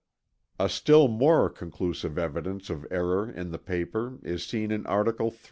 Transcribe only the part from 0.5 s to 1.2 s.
"A still